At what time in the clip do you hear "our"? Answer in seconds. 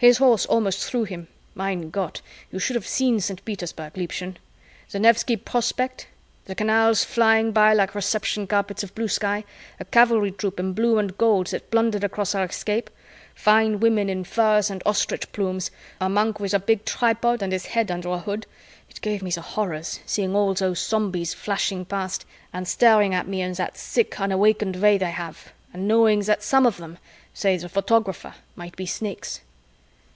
12.36-12.44